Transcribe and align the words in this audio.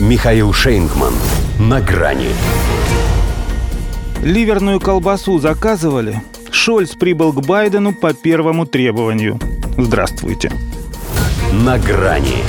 Михаил 0.00 0.52
Шейнгман. 0.52 1.14
На 1.60 1.80
грани. 1.80 2.30
Ливерную 4.24 4.80
колбасу 4.80 5.38
заказывали. 5.38 6.20
Шольц 6.50 6.96
прибыл 6.96 7.32
к 7.32 7.46
Байдену 7.46 7.94
по 7.94 8.12
первому 8.12 8.66
требованию. 8.66 9.38
Здравствуйте. 9.78 10.50
На 11.52 11.78
грани. 11.78 12.42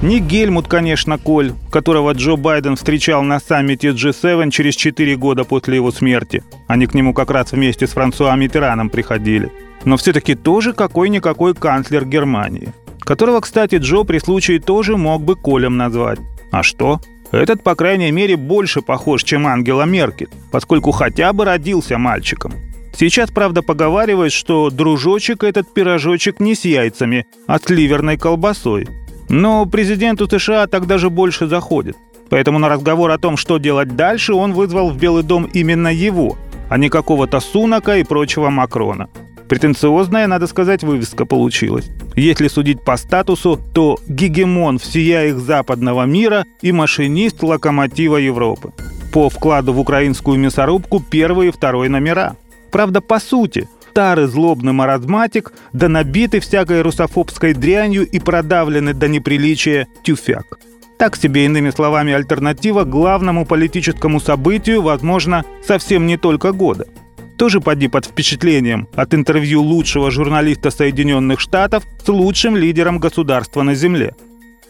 Не 0.00 0.20
Гельмут, 0.20 0.68
конечно, 0.68 1.18
Коль, 1.18 1.54
которого 1.72 2.12
Джо 2.12 2.36
Байден 2.36 2.76
встречал 2.76 3.24
на 3.24 3.40
саммите 3.40 3.88
G7 3.88 4.52
через 4.52 4.76
4 4.76 5.16
года 5.16 5.42
после 5.42 5.74
его 5.74 5.90
смерти. 5.90 6.44
Они 6.68 6.86
к 6.86 6.94
нему 6.94 7.14
как 7.14 7.32
раз 7.32 7.50
вместе 7.50 7.88
с 7.88 7.90
Франсуа 7.90 8.36
Митераном 8.36 8.90
приходили. 8.90 9.50
Но 9.84 9.96
все-таки 9.96 10.36
тоже 10.36 10.72
какой-никакой 10.72 11.54
канцлер 11.54 12.04
Германии. 12.04 12.72
Которого, 13.08 13.40
кстати, 13.40 13.76
Джо 13.76 14.04
при 14.04 14.18
случае 14.18 14.60
тоже 14.60 14.98
мог 14.98 15.22
бы 15.22 15.34
Колем 15.34 15.78
назвать. 15.78 16.18
А 16.50 16.62
что? 16.62 17.00
Этот, 17.32 17.62
по 17.62 17.74
крайней 17.74 18.10
мере, 18.10 18.36
больше 18.36 18.82
похож, 18.82 19.24
чем 19.24 19.46
Ангела 19.46 19.84
Меркель, 19.84 20.28
поскольку 20.52 20.90
хотя 20.90 21.32
бы 21.32 21.46
родился 21.46 21.96
мальчиком. 21.96 22.52
Сейчас, 22.94 23.30
правда, 23.30 23.62
поговаривают, 23.62 24.34
что 24.34 24.68
дружочек 24.68 25.42
этот 25.42 25.72
пирожочек 25.72 26.38
не 26.38 26.54
с 26.54 26.66
яйцами, 26.66 27.24
а 27.46 27.58
с 27.58 27.70
ливерной 27.70 28.18
колбасой. 28.18 28.86
Но 29.30 29.64
президенту 29.64 30.28
США 30.28 30.66
так 30.66 30.86
даже 30.86 31.08
больше 31.08 31.46
заходит. 31.46 31.96
Поэтому 32.28 32.58
на 32.58 32.68
разговор 32.68 33.10
о 33.10 33.18
том, 33.18 33.38
что 33.38 33.56
делать 33.56 33.96
дальше, 33.96 34.34
он 34.34 34.52
вызвал 34.52 34.90
в 34.90 34.98
Белый 34.98 35.22
дом 35.22 35.48
именно 35.54 35.88
его, 35.88 36.36
а 36.68 36.76
не 36.76 36.90
какого-то 36.90 37.40
Сунака 37.40 37.96
и 37.96 38.04
прочего 38.04 38.50
Макрона. 38.50 39.08
Претенциозная, 39.48 40.26
надо 40.26 40.46
сказать, 40.46 40.82
вывеска 40.82 41.24
получилась. 41.24 41.88
Если 42.16 42.48
судить 42.48 42.82
по 42.82 42.96
статусу, 42.96 43.58
то 43.72 43.98
гегемон 44.06 44.78
всея 44.78 45.28
их 45.28 45.38
западного 45.38 46.04
мира 46.04 46.44
и 46.60 46.70
машинист 46.70 47.42
локомотива 47.42 48.18
Европы. 48.18 48.72
По 49.12 49.30
вкладу 49.30 49.72
в 49.72 49.80
украинскую 49.80 50.38
мясорубку 50.38 51.00
первый 51.00 51.48
и 51.48 51.50
второй 51.50 51.88
номера. 51.88 52.36
Правда, 52.70 53.00
по 53.00 53.18
сути, 53.18 53.68
старый 53.90 54.26
злобный 54.26 54.72
маразматик, 54.72 55.52
да 55.72 55.88
набитый 55.88 56.40
всякой 56.40 56.82
русофобской 56.82 57.54
дрянью 57.54 58.06
и 58.06 58.20
продавленный 58.20 58.92
до 58.92 59.08
неприличия 59.08 59.88
тюфяк. 60.04 60.58
Так 60.98 61.16
себе, 61.16 61.46
иными 61.46 61.70
словами, 61.70 62.12
альтернатива 62.12 62.84
главному 62.84 63.46
политическому 63.46 64.20
событию, 64.20 64.82
возможно, 64.82 65.44
совсем 65.66 66.06
не 66.06 66.16
только 66.16 66.52
года. 66.52 66.86
Тоже 67.38 67.60
поди 67.60 67.86
под 67.86 68.04
впечатлением 68.04 68.88
от 68.96 69.14
интервью 69.14 69.62
лучшего 69.62 70.10
журналиста 70.10 70.72
Соединенных 70.72 71.38
Штатов 71.38 71.84
с 72.04 72.08
лучшим 72.08 72.56
лидером 72.56 72.98
государства 72.98 73.62
на 73.62 73.76
Земле. 73.76 74.14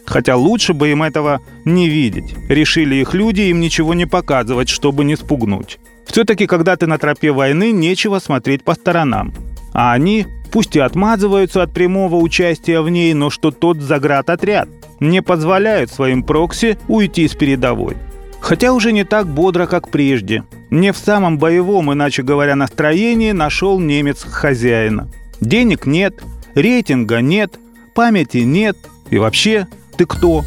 Хотя 0.05 0.35
лучше 0.35 0.73
бы 0.73 0.89
им 0.89 1.01
этого 1.01 1.41
не 1.65 1.89
видеть. 1.89 2.35
Решили 2.47 2.95
их 2.95 3.15
люди 3.15 3.41
им 3.41 3.59
ничего 3.59 3.95
не 3.95 4.05
показывать, 4.05 4.69
чтобы 4.69 5.03
не 5.03 5.15
спугнуть. 5.15 5.79
Все-таки, 6.05 6.45
когда 6.45 6.75
ты 6.75 6.85
на 6.85 6.99
тропе 6.99 7.31
войны, 7.31 7.71
нечего 7.71 8.19
смотреть 8.19 8.63
по 8.63 8.75
сторонам. 8.75 9.33
А 9.73 9.93
они, 9.93 10.27
пусть 10.51 10.75
и 10.75 10.79
отмазываются 10.79 11.63
от 11.63 11.73
прямого 11.73 12.17
участия 12.17 12.81
в 12.81 12.89
ней, 12.89 13.15
но 13.15 13.31
что 13.31 13.49
тот 13.49 13.81
заградотряд 13.81 14.69
не 14.99 15.23
позволяют 15.23 15.91
своим 15.91 16.21
прокси 16.21 16.77
уйти 16.87 17.27
с 17.27 17.33
передовой. 17.33 17.97
Хотя 18.41 18.73
уже 18.73 18.91
не 18.91 19.03
так 19.03 19.27
бодро, 19.27 19.65
как 19.65 19.89
прежде. 19.89 20.43
Не 20.69 20.91
в 20.91 20.97
самом 20.97 21.37
боевом, 21.37 21.93
иначе 21.93 22.23
говоря, 22.23 22.55
настроении 22.55 23.31
нашел 23.31 23.79
немец 23.79 24.23
хозяина. 24.23 25.09
Денег 25.41 25.85
нет, 25.85 26.23
рейтинга 26.55 27.21
нет, 27.21 27.59
памяти 27.95 28.39
нет. 28.39 28.77
И 29.09 29.17
вообще, 29.17 29.67
ты 29.97 30.05
кто? 30.05 30.43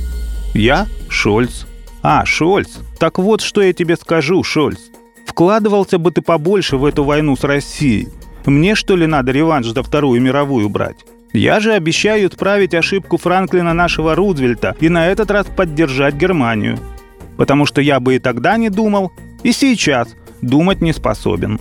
Я 0.54 0.86
Шольц. 1.08 1.66
А, 2.02 2.24
Шольц. 2.24 2.78
Так 2.98 3.18
вот, 3.18 3.40
что 3.40 3.62
я 3.62 3.72
тебе 3.72 3.96
скажу, 3.96 4.42
Шольц. 4.42 4.78
Вкладывался 5.26 5.98
бы 5.98 6.10
ты 6.10 6.22
побольше 6.22 6.76
в 6.76 6.84
эту 6.84 7.04
войну 7.04 7.36
с 7.36 7.44
Россией. 7.44 8.08
Мне, 8.44 8.74
что 8.74 8.96
ли, 8.96 9.06
надо 9.06 9.32
реванш 9.32 9.68
за 9.68 9.82
Вторую 9.82 10.20
мировую 10.20 10.68
брать? 10.68 10.96
Я 11.32 11.60
же 11.60 11.72
обещаю 11.72 12.28
исправить 12.28 12.74
ошибку 12.74 13.16
Франклина 13.16 13.72
нашего 13.72 14.14
Рузвельта 14.14 14.76
и 14.80 14.88
на 14.88 15.08
этот 15.08 15.30
раз 15.30 15.46
поддержать 15.46 16.14
Германию. 16.14 16.78
Потому 17.36 17.66
что 17.66 17.80
я 17.80 18.00
бы 18.00 18.16
и 18.16 18.18
тогда 18.18 18.56
не 18.56 18.68
думал, 18.68 19.12
и 19.42 19.52
сейчас 19.52 20.08
думать 20.40 20.80
не 20.80 20.92
способен. 20.92 21.60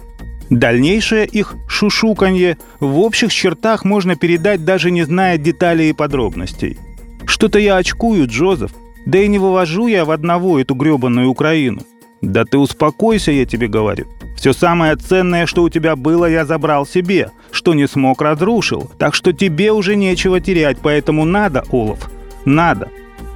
Дальнейшее 0.49 1.25
их 1.25 1.55
шушуканье 1.67 2.57
в 2.79 2.99
общих 2.99 3.31
чертах 3.31 3.85
можно 3.85 4.15
передать, 4.15 4.65
даже 4.65 4.91
не 4.91 5.03
зная 5.03 5.37
деталей 5.37 5.91
и 5.91 5.93
подробностей. 5.93 6.77
Что-то 7.25 7.57
я 7.57 7.77
очкую, 7.77 8.27
Джозеф, 8.27 8.71
да 9.05 9.19
и 9.19 9.27
не 9.27 9.39
вывожу 9.39 9.87
я 9.87 10.03
в 10.03 10.11
одного 10.11 10.59
эту 10.59 10.75
гребаную 10.75 11.29
Украину. 11.29 11.81
Да 12.21 12.45
ты 12.45 12.57
успокойся, 12.57 13.31
я 13.31 13.45
тебе 13.45 13.67
говорю. 13.67 14.07
Все 14.35 14.53
самое 14.53 14.95
ценное, 14.95 15.45
что 15.45 15.63
у 15.63 15.69
тебя 15.69 15.95
было, 15.95 16.25
я 16.25 16.45
забрал 16.45 16.85
себе. 16.85 17.31
Что 17.51 17.73
не 17.73 17.87
смог, 17.87 18.21
разрушил. 18.21 18.91
Так 18.97 19.15
что 19.15 19.33
тебе 19.33 19.71
уже 19.71 19.95
нечего 19.95 20.39
терять, 20.39 20.77
поэтому 20.81 21.25
надо, 21.25 21.63
Олаф, 21.71 22.09
надо. 22.45 22.89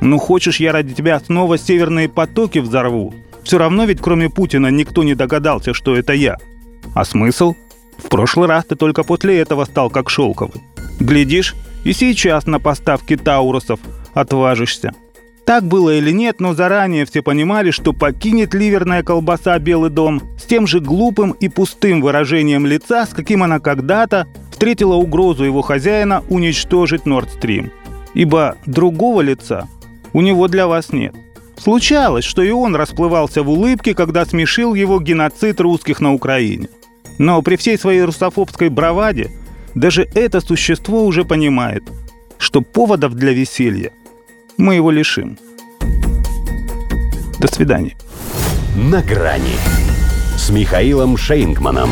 Ну 0.05 0.19
хочешь, 0.19 0.59
я 0.59 0.71
ради 0.71 0.93
тебя 0.93 1.19
снова 1.19 1.57
северные 1.57 2.07
потоки 2.07 2.59
взорву? 2.59 3.15
Все 3.43 3.57
равно 3.57 3.85
ведь 3.85 4.01
кроме 4.01 4.29
Путина 4.29 4.67
никто 4.67 5.03
не 5.03 5.15
догадался, 5.15 5.73
что 5.73 5.95
это 5.95 6.13
я. 6.13 6.37
А 6.93 7.03
смысл? 7.05 7.55
В 7.97 8.07
прошлый 8.09 8.47
раз 8.47 8.65
ты 8.65 8.75
только 8.75 9.03
после 9.03 9.39
этого 9.39 9.65
стал 9.65 9.89
как 9.89 10.11
шелковый. 10.11 10.61
Глядишь, 10.99 11.55
и 11.83 11.91
сейчас 11.91 12.45
на 12.45 12.59
поставки 12.59 13.17
таурусов 13.17 13.79
отважишься. 14.13 14.91
Так 15.43 15.63
было 15.63 15.97
или 15.97 16.11
нет, 16.11 16.39
но 16.39 16.53
заранее 16.53 17.05
все 17.05 17.23
понимали, 17.23 17.71
что 17.71 17.91
покинет 17.91 18.53
ливерная 18.53 19.01
колбаса 19.01 19.57
Белый 19.57 19.89
дом 19.89 20.21
с 20.37 20.43
тем 20.43 20.67
же 20.67 20.81
глупым 20.81 21.31
и 21.31 21.49
пустым 21.49 22.01
выражением 22.01 22.67
лица, 22.67 23.07
с 23.07 23.09
каким 23.09 23.41
она 23.41 23.59
когда-то 23.59 24.27
встретила 24.51 24.93
угрозу 24.93 25.45
его 25.45 25.63
хозяина 25.63 26.23
уничтожить 26.29 27.07
Нордстрим. 27.07 27.71
Ибо 28.13 28.55
другого 28.67 29.21
лица 29.21 29.67
у 30.15 30.21
него 30.21 30.47
для 30.47 30.65
вас 30.65 30.93
нет. 30.93 31.13
Случалось, 31.57 32.25
что 32.25 32.41
и 32.41 32.49
он 32.49 32.75
расплывался 32.75 33.43
в 33.43 33.49
улыбке, 33.49 33.93
когда 33.93 34.25
смешил 34.25 34.73
его 34.73 34.99
геноцид 34.99 35.59
русских 35.59 35.99
на 35.99 36.13
Украине. 36.13 36.69
Но 37.17 37.41
при 37.41 37.57
всей 37.57 37.77
своей 37.77 38.01
русофобской 38.01 38.69
браваде 38.69 39.29
даже 39.75 40.07
это 40.15 40.39
существо 40.39 41.05
уже 41.05 41.25
понимает, 41.25 41.83
что 42.37 42.61
поводов 42.61 43.13
для 43.13 43.33
веселья– 43.33 43.91
мы 44.57 44.75
его 44.75 44.89
лишим. 44.89 45.37
До 47.39 47.53
свидания. 47.53 47.97
На 48.75 49.01
грани 49.01 49.57
с 50.37 50.49
Михаилом 50.49 51.17
Шейнгманом. 51.17 51.89